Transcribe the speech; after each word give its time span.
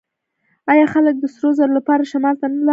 آیا 0.71 0.85
خلک 0.93 1.15
د 1.19 1.25
سرو 1.35 1.49
زرو 1.57 1.73
لپاره 1.79 2.09
شمال 2.11 2.35
ته 2.41 2.45
نه 2.53 2.57
لاړل؟ 2.61 2.69